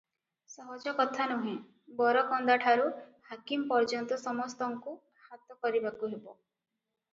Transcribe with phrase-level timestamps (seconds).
[0.51, 1.53] ସହଜ କଥା ନୁହେଁ,
[1.99, 2.89] ବରକନ୍ଦାଠାରୁ
[3.29, 4.97] ହାକିମ ପର୍ଯ୍ୟନ୍ତ ସମସ୍ତଙ୍କୁ
[5.29, 6.35] ହାତ କରିବାକୁ ହେବ।